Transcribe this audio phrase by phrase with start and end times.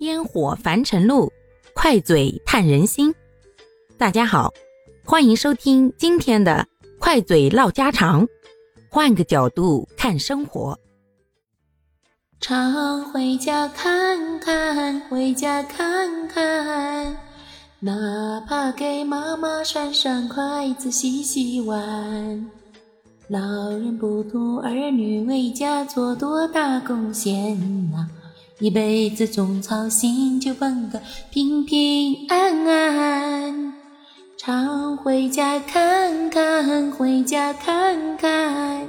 [0.00, 1.32] 烟火凡尘路，
[1.72, 3.14] 快嘴探人心。
[3.96, 4.52] 大家好，
[5.04, 6.66] 欢迎收听今天的
[6.98, 8.26] 快嘴唠家常，
[8.90, 10.78] 换个角度看生活。
[12.40, 17.16] 常回家看看，回家看看，
[17.78, 22.50] 哪怕给妈妈涮涮筷子、洗洗碗。
[23.28, 28.06] 老人不图儿女为家做多大贡献呐。
[28.60, 31.00] 一辈子总操心，就奔个
[31.30, 33.72] 平平安安。
[34.36, 38.86] 常回家看看，回家看看，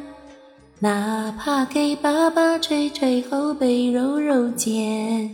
[0.80, 5.30] 哪怕给爸爸捶捶后背，揉揉肩。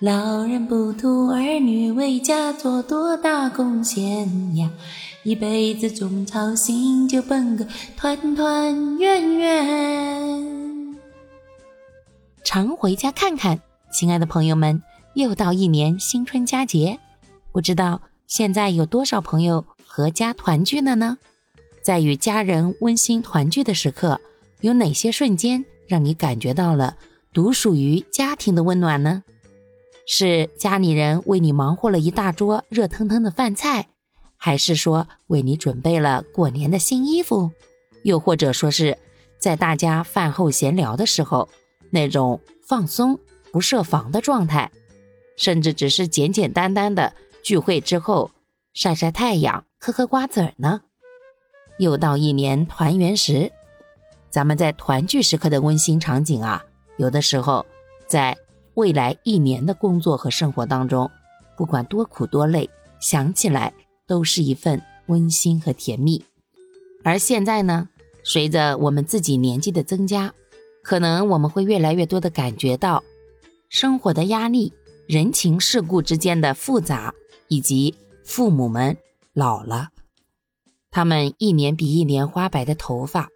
[0.00, 4.70] 老人不图儿女为家做多大贡献呀，
[5.22, 10.07] 一辈子总操心，就奔个团团圆圆。
[12.50, 13.60] 常回家看看，
[13.92, 16.98] 亲爱的朋友们，又到一年新春佳节，
[17.52, 21.18] 不知道现在有多少朋友阖家团聚了呢？
[21.82, 24.18] 在与家人温馨团聚的时刻，
[24.62, 26.96] 有哪些瞬间让你感觉到了
[27.34, 29.24] 独属于家庭的温暖呢？
[30.06, 33.88] 是家里人为你忙活了一大桌热腾腾的饭菜，
[34.38, 37.50] 还是说为你准备了过年的新衣服？
[38.04, 38.96] 又或者说是
[39.38, 41.46] 在大家饭后闲聊的时候？
[41.90, 43.18] 那种放松、
[43.50, 44.70] 不设防的状态，
[45.36, 48.30] 甚至只是简简单单的聚会之后
[48.74, 50.82] 晒晒太阳、嗑嗑瓜子儿呢。
[51.78, 53.52] 又到一年团圆时，
[54.30, 56.64] 咱们在团聚时刻的温馨场景啊，
[56.96, 57.64] 有的时候
[58.06, 58.36] 在
[58.74, 61.10] 未来一年的工作和生活当中，
[61.56, 62.68] 不管多苦多累，
[63.00, 63.72] 想起来
[64.06, 66.24] 都是一份温馨和甜蜜。
[67.04, 67.88] 而现在呢，
[68.24, 70.34] 随着我们自己年纪的增加，
[70.82, 73.02] 可能我们会越来越多的感觉到
[73.68, 74.72] 生活的压力、
[75.06, 77.14] 人情世故之间的复杂，
[77.48, 78.96] 以及父母们
[79.34, 79.88] 老了，
[80.90, 83.28] 他们一年比一年花白的头发、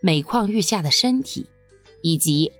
[0.00, 1.46] 每况愈下的身体，
[2.02, 2.52] 以及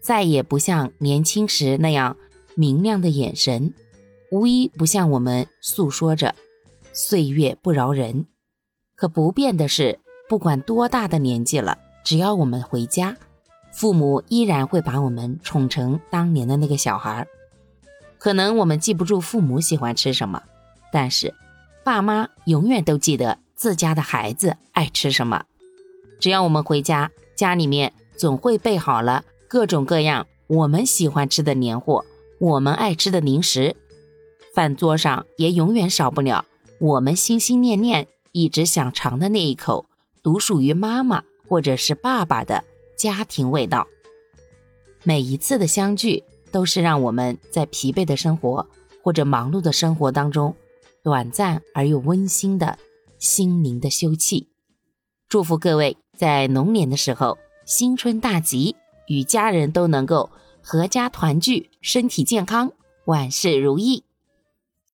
[0.00, 2.16] 再也不像年轻时那样
[2.54, 3.74] 明亮的眼神，
[4.30, 6.34] 无一不向我们诉说着
[6.92, 8.26] 岁月不饶人。
[8.94, 9.98] 可不变的是，
[10.28, 13.16] 不管多大的年纪了，只要我们回家。
[13.72, 17.26] 父母依然会把我们宠成当年的那个小孩
[18.18, 20.42] 可能我们记不住父母喜欢吃什么，
[20.92, 21.34] 但是
[21.82, 25.44] 爸妈永远都记得自家的孩子爱吃什么。
[26.18, 32.04] 只要我们回家，家里面总会备好了各种各样我们喜欢吃的年货，
[32.38, 33.74] 我们爱吃的零食，
[34.54, 36.44] 饭桌上也永远少不了
[36.78, 39.86] 我们心心念念、一直想尝的那一口
[40.22, 42.64] 独属于妈妈或者是爸爸的。
[43.00, 43.88] 家庭味道，
[45.04, 46.22] 每一次的相聚
[46.52, 48.68] 都是让我们在疲惫的生活
[49.02, 50.54] 或者忙碌的生活当中，
[51.02, 52.78] 短暂而又温馨的
[53.18, 54.48] 心灵的休憩。
[55.30, 60.28] 祝福各位在龙年的时候新春大吉，与家人都能够
[60.62, 62.70] 阖家团聚，身体健康，
[63.06, 64.04] 万事如意。